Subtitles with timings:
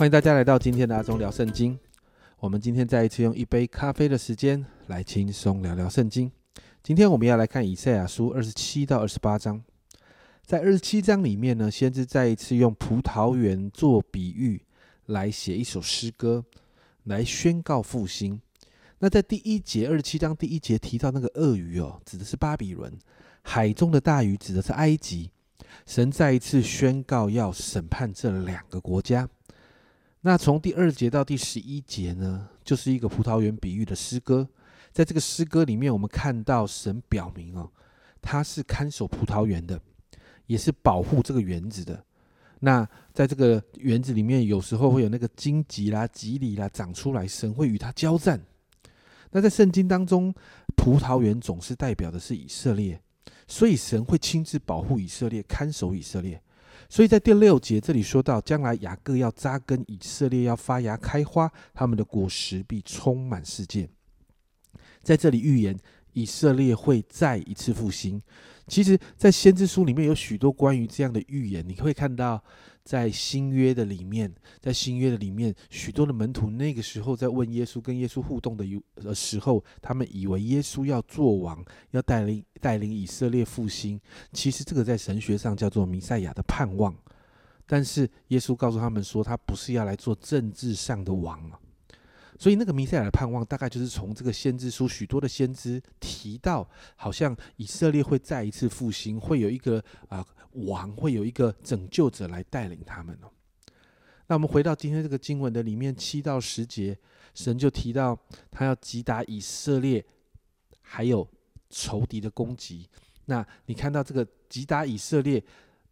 [0.00, 1.78] 欢迎大家来到今天的阿忠聊圣经。
[2.38, 6.32] 我们今天再一次用一杯咖啡的时间来轻松聊聊圣经。
[6.82, 9.62] 今天我们要来看以赛亚书二十七到二十八章。
[10.42, 14.64] 在二十七章里面呢，先知再一次用葡萄园做比喻
[15.04, 16.46] 来写一首诗歌，
[17.04, 18.40] 来宣告复兴。
[19.00, 22.90] 那在第一节二十七章第一节提到那个鳄鱼哦，指的是巴比伦；
[23.42, 25.30] 海中的大鱼指的是埃及。
[25.84, 29.28] 神再一次宣告要审判这两个国家。
[30.22, 34.46] 那从第二节到第十一节呢，就是一个葡萄园比喻的诗歌。
[34.92, 37.70] 在这个诗歌里面，我们看到神表明哦，
[38.20, 39.80] 他是看守葡萄园的，
[40.46, 42.04] 也是保护这个园子的。
[42.58, 48.38] 那在这个园子里面，有时候会有那个荆棘啦、棘藜啦长出来，神会与他交战。
[49.30, 50.34] 那在圣经当中，
[50.76, 53.00] 葡萄园总是代表的是以色列，
[53.46, 56.42] 所以神会亲自保护以色列，看守以色列。
[56.90, 63.88] 所以在第六节这里说到，将来雅各要扎根，以色列要发芽开花，他们的果实必充满世界。
[65.02, 65.78] 在这里预言
[66.12, 68.20] 以色列会再一次复兴。
[68.66, 72.42] 其实，在先知书里面有许多关于这样的预言，你会看到。
[72.90, 78.82] 在新约的里面，在新约的里面，许多的门徒那个时候在问耶稣、跟耶稣互动的有
[79.14, 84.00] 时候，他们以为耶稣要做王，要带领带领以色列复兴。
[84.32, 86.92] 其实这个在神学上叫做弥赛亚的盼望。
[87.64, 91.60] 但是耶稣告诉他们说，他不是要来做政治上的王啊。
[92.40, 100.26] 所以那个弥赛亚的盼望，大概就是从这个先知书许多的先知提到，好像以色列会再一次复兴，会有一个啊。
[100.54, 103.30] 王会有一个拯救者来带领他们哦。
[104.26, 106.98] 那我们回到今天这个经文的里面七到十节，
[107.34, 108.18] 神就提到
[108.50, 110.04] 他要击打以色列，
[110.80, 111.24] 还有
[111.68, 112.88] 仇敌的攻击。
[113.26, 115.40] 那你看到这个击打以色列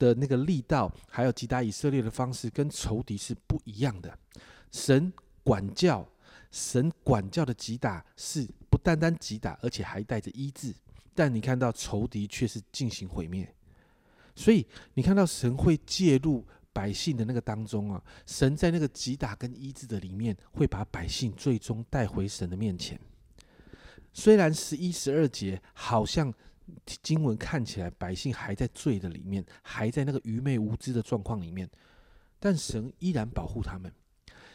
[0.00, 4.18] 的那个力道，还有击打以色列的方式，跟仇敌是不一样的。
[4.72, 5.12] 神
[5.44, 6.04] 管教，
[6.50, 10.74] 神管教的击打是不单单击打，而且还带着医治。
[11.14, 13.52] 但你看到仇敌却是进行毁灭。
[14.34, 22.98] 所以你看到神会介入百姓的那个当中啊，神在那个击打跟医治的里面，会把百姓最终带回神的面前。
[24.12, 26.32] 虽然十一、十二节好像
[27.02, 31.68] 经文看起来百姓还在罪的里面，还在那个愚昧无知的状况里面，
[32.38, 33.92] 但神依然保护他们。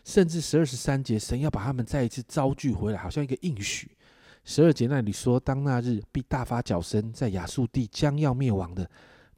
[0.06, 3.92] 甚至十二、十三节，神要把他们再一次招聚回来，好像一个应许。
[4.46, 8.90] 十二节那里说：“当那日必大发脚声，在亚述地将要灭亡的。”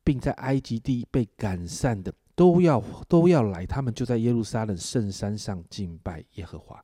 [0.04, 6.82] 并在埃及地被赶散的都要 都要来，他们就在耶路撒冷圣山上敬拜耶和华。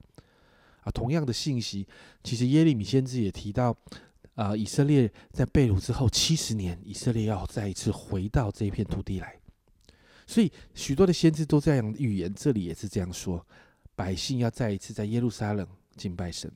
[0.82, 1.88] 啊，同样的信息，
[2.22, 3.74] 其实耶利米先知也提到，
[4.36, 9.38] 啊，以色列在被掳之后七十年，以色列要再一次回到这一片土地来。
[10.28, 13.46] 所以许多的先知都这样预言，这里也是这样说，
[13.96, 16.52] 百姓要再一次在耶路撒冷敬拜神。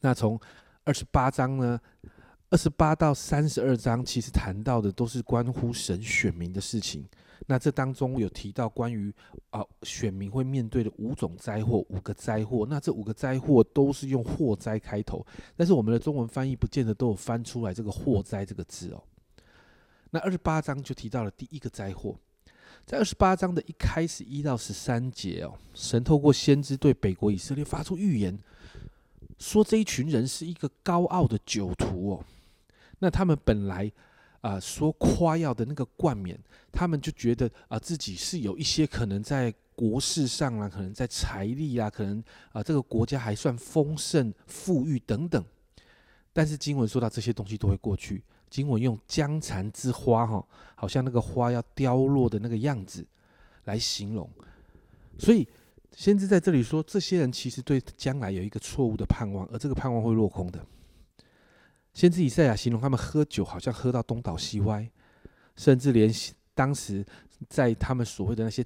[0.00, 0.38] 那从
[0.84, 1.80] 二十八章呢？
[2.48, 7.04] 二十八到三十二章，其实谈到的都是关乎神选民的事情。
[7.48, 9.12] 那这当中有提到关于
[9.50, 12.64] 啊选民会面对的五种灾祸，五个灾祸。
[12.70, 15.26] 那这五个灾祸都是用祸灾开头，
[15.56, 19.02] 但是我们的中文翻译不见得都有翻出来这个祸灾这个字哦。
[20.10, 22.16] 那二十八章就提到了第一个灾祸，
[22.86, 28.38] 在二十八章的一开始一到十三节哦，神透过先知对北国以色列发出预言，
[29.40, 32.24] 说这一群人是一个高傲的酒徒哦。
[33.00, 33.90] 那他们本来
[34.40, 36.38] 啊说夸耀的那个冠冕，
[36.70, 42.22] 他们就觉得啊自己是有一些可能在国事上啊，可能在财力啊，可能
[42.52, 45.44] 啊这个国家还算丰盛富裕等等。
[46.32, 53.04] 但是经文说到这些东西都会过去，经文用江蚕之花哈，好像那个花要凋落的那个样子
[53.64, 54.28] 来形容。
[55.18, 55.46] 所以
[55.94, 60.64] 先知在这里说，这些人其实对将来有一个错误的盼望，而这个盼望会落空的。
[61.94, 64.86] 先知以赛亚形容他们喝酒，好像喝到东倒西歪，
[65.56, 66.12] 甚至连
[66.54, 67.04] 当时
[67.48, 68.64] 在他们所谓的那些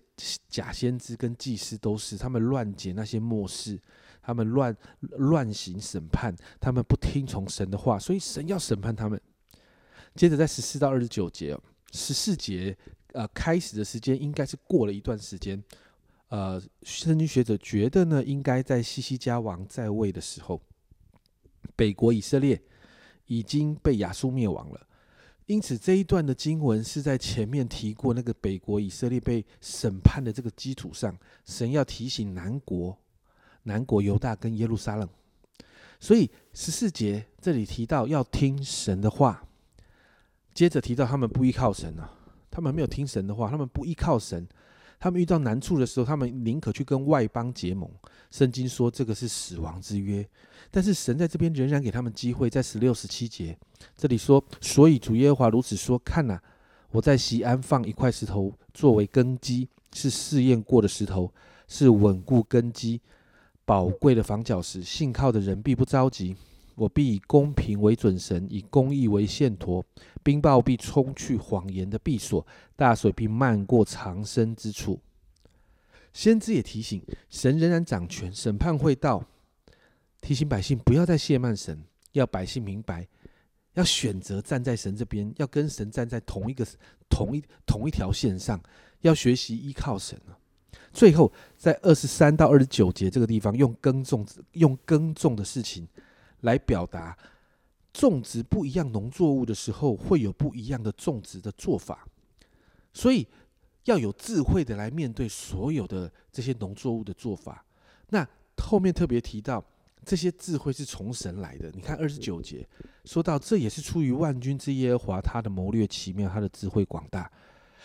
[0.48, 3.80] 假先知跟祭司都是，他们乱解那些末世，
[4.20, 9.20] 他们乱乱行审判，他们不听从神的话，所以神要审判他们。
[10.14, 11.58] 接着在十四到二十九节，
[11.92, 12.76] 十四节
[13.12, 15.62] 呃开始的时间应该是过了一段时间，
[16.28, 20.60] 呃，圣经学者觉得呢，应该在西西家王在位的时候，
[21.76, 22.60] 北国以色列。
[23.26, 24.86] 已经被亚述灭亡了，
[25.46, 32.98] 因此这一段的经文是在前面提过那个北国以色列被审判的这个基础上，神要提醒南国、
[33.62, 35.08] 南国犹大跟耶路撒冷。
[36.00, 39.46] 所以十四节这里提到要听神的话，
[40.54, 42.12] 接着提到他们不依靠神啊，
[42.50, 44.46] 他们没有听神的话，他们不依靠神，
[44.98, 47.88] 他们遇到难处的时候，他们宁可去跟外邦结盟。
[48.30, 50.24] 圣经说这个是死亡之约，
[50.70, 53.58] 但是神在这边仍然给他们机会，在十六、十七节
[53.96, 56.38] 这里说：“所以主耶和华如此说：看呐，
[56.90, 61.32] 我在西安放一块石头作为根基，是试验过的石头，
[61.66, 63.00] 是稳固根基、
[63.64, 64.82] 宝贵的防角石。
[64.82, 66.36] 信靠的人必不着急。
[66.74, 69.84] 我必以公平为准绳，以公义为线砣。
[70.22, 72.46] 冰雹必冲去谎言的闭锁，
[72.76, 75.00] 大水必漫过藏身之处。”
[76.12, 79.24] 先知也提醒，神仍然掌权，审判会到，
[80.20, 81.82] 提醒百姓不要再亵慢神，
[82.12, 83.06] 要百姓明白，
[83.74, 86.66] 要选择站在神这边，要跟神站在同一个
[87.08, 88.60] 同一同一条线上，
[89.02, 90.36] 要学习依靠神啊。
[90.92, 95.86] 最后，在二十三到二十九节这个地方，用耕种用耕种的事情
[96.40, 97.16] 来表达，
[97.92, 102.06] 种植不一样农作物的时候，会有不一样的种植的做法，
[102.92, 103.26] 所以。
[103.84, 107.64] 要有智慧的来面对所有的这些农作物的做法。
[108.10, 108.24] 那
[108.58, 109.64] 后面特别提到，
[110.04, 111.70] 这些智慧是从神来的。
[111.72, 112.64] 你看二十九节
[113.06, 117.28] 说到，这也是出于万军之耶和华，他的谋略奇妙，他的智慧广大。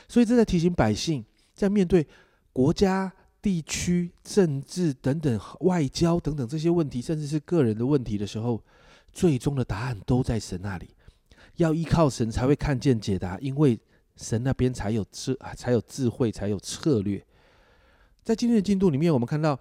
[0.10, 1.24] 所以这在提醒百姓，
[1.54, 2.06] 在面对
[2.52, 3.12] 国家、
[3.46, 8.60] 地区、政治等等、外交等等这些问题，甚至是个人的问题的时候，
[9.14, 10.90] 最终的答案都在神那里。
[11.58, 13.80] 要依靠神才会看见解答，因为。
[14.18, 17.22] 神那边才有智啊，才有智慧，才有策略。
[18.24, 19.60] 在今天的进度里面，我们看到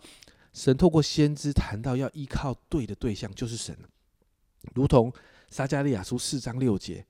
[0.52, 3.76] 神透过先知谈到要依靠对的对象，就是神。
[4.72, 5.12] 如同
[5.50, 7.04] 撒加利亚书四章六节，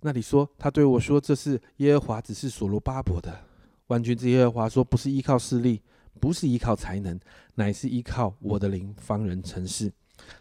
[0.00, 3.44] 那里说他对我说：“这是耶和华，只是所罗巴伯的
[3.86, 5.80] 万军之耶和华说，不是依靠势力，
[6.20, 7.18] 不是依靠才能，
[7.54, 9.92] 乃是依靠我的灵方人成事。”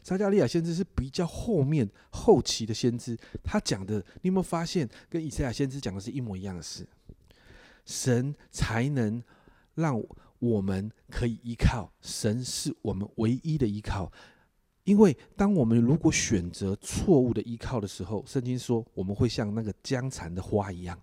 [0.03, 6.87] 撒加利亚先知是比较后面后期的先知，他讲的，你有没有发现跟以赛亚先知讲的是一模一样的事？
[7.85, 9.21] 神才能
[9.73, 10.01] 让
[10.39, 14.11] 我们可以依靠，神是我们唯一的依靠。
[14.85, 20.97] 因为当我们如果选择错误的依靠的时候，圣经说我们会像那个僵残的花一样，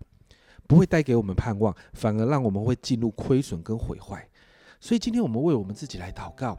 [0.65, 4.27] 不会带给我们盼望，反而让我们会进入亏损跟毁坏。
[4.81, 6.57] 所以今天我们为我们自己来祷告。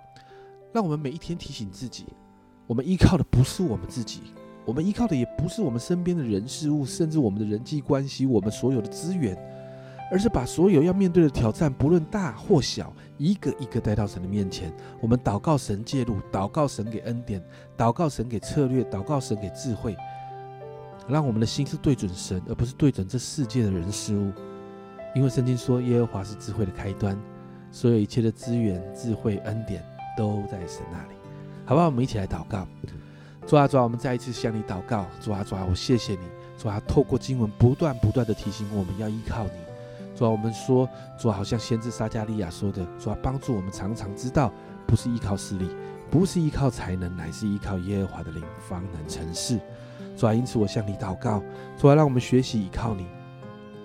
[0.73, 2.07] 让我们每一天提醒自己，
[2.67, 4.23] 我们依靠的不是我们自己，
[4.65, 9.37] 我们依靠的也不是我们身边的人事物，甚至我们的人际关系，我们所有的资源，
[10.11, 14.73] 而是把所有要面对的挑战，不论大或小，一个一个带到神的面前。
[14.99, 17.45] 我们祷告神介入，祷告神给恩典，
[17.77, 19.95] 祷告神给策略，祷告神给智慧，
[21.07, 24.33] 让我们的心是对准神，而不是对准这世界的人事物。
[25.15, 27.15] 因为圣经说，耶和华是智慧的开端，
[27.73, 29.83] 所有一切的资源、智慧、恩典。
[30.15, 31.15] 都在神那里，
[31.65, 31.87] 好不好？
[31.87, 32.69] 我们一起来祷告。
[33.47, 35.07] 主啊，主啊，我们再一次向你祷告。
[35.23, 36.19] 主啊，主啊，我谢谢你。
[36.59, 39.53] 主啊，透过经文不断不断的提醒我们要依靠你。
[40.15, 40.87] 主啊，我们说，
[41.19, 44.53] 主啊，好像先知撒加利亚说的，主啊，帮助我们常常知道，
[44.87, 45.67] 不是依靠势力，
[46.11, 49.59] 不是依靠才能，乃是依靠耶和华的灵，方能成事。
[50.15, 51.43] 主啊，因此我向你祷告。
[51.79, 53.07] 主啊，让我们学习依靠你，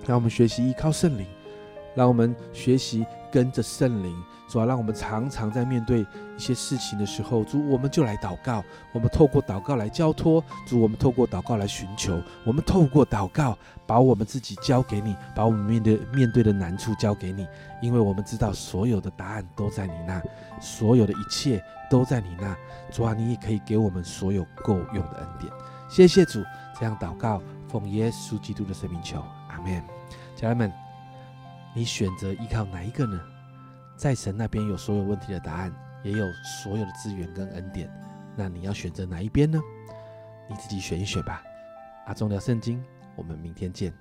[0.05, 1.25] 让我们学习依靠圣灵，
[1.97, 4.15] 让我们学习跟着圣灵。
[4.47, 8.63] 主要让我们常常在面对一些事情的时候，主，我们就来祷告。
[8.93, 12.21] 我们透过祷告来交托，主，我们透过祷告来寻求。
[12.45, 17.45] 我们透过祷告，把我们自己交给你，把我们面对面对的难处交给你，
[17.81, 20.21] 因为我们知道所有的答案都在你那，
[20.61, 22.55] 所有的一切都在你那。
[22.89, 25.51] 主啊，你也可以给我们所有够用的恩典。
[25.89, 26.41] 谢谢主，
[26.79, 29.83] 这样祷告，奉耶稣基督的生命求，阿门。
[30.37, 30.71] 家人们，
[31.77, 33.21] 你选择依靠哪一个呢？
[33.95, 35.71] 在神那边有所有问题的答案，
[36.03, 36.25] 也有
[36.63, 37.87] 所有的资源跟恩典。
[38.35, 39.59] 那你要选择哪一边呢？
[40.49, 41.43] 你自己选一选吧。
[42.07, 42.83] 阿忠聊圣经，
[43.15, 43.93] 我们明天见。